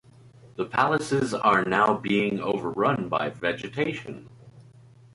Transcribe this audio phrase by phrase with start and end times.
[0.55, 4.29] The palaces are now being overrun by vegetation.